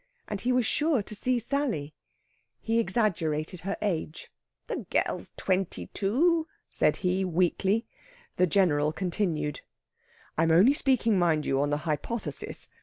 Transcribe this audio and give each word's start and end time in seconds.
And 0.27 0.41
he 0.41 0.51
was 0.51 0.65
sure 0.65 1.03
to 1.03 1.13
see 1.13 1.37
Sally. 1.37 1.93
He 2.59 2.79
exaggerated 2.79 3.59
her 3.59 3.77
age. 3.83 4.31
"The 4.65 4.87
gyairl's 4.89 5.29
twenty 5.37 5.91
two," 5.93 6.47
said 6.71 6.95
he 7.05 7.23
weakly. 7.23 7.85
The 8.37 8.47
General 8.47 8.91
continued: 8.93 9.61
"I'm 10.39 10.49
only 10.49 10.73
speaking, 10.73 11.19
mind 11.19 11.45
you, 11.45 11.61
on 11.61 11.69
the 11.69 11.85
hypothesis.... 11.85 12.67